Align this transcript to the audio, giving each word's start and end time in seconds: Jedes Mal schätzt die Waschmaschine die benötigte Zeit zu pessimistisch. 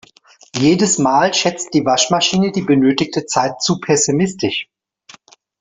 Jedes 0.55 0.97
Mal 0.97 1.31
schätzt 1.31 1.75
die 1.75 1.85
Waschmaschine 1.85 2.51
die 2.51 2.63
benötigte 2.63 3.27
Zeit 3.27 3.61
zu 3.61 3.79
pessimistisch. 3.79 4.67